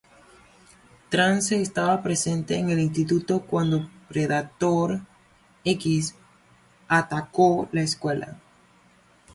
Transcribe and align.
Trance 1.09 1.61
estaba 1.61 2.01
presente 2.01 2.55
en 2.55 2.71
el 2.71 2.79
Instituto 2.79 3.41
cuando 3.41 3.87
Predator 4.09 4.99
X 5.63 6.15
atacó 6.87 7.69
la 7.71 7.81
escuela. 7.83 8.39